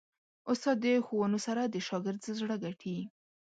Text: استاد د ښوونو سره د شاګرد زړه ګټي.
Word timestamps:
استاد 0.51 0.77
د 0.83 0.85
ښوونو 1.05 1.39
سره 1.45 1.61
د 1.65 1.75
شاګرد 1.87 2.21
زړه 2.39 2.55
ګټي. 2.63 2.97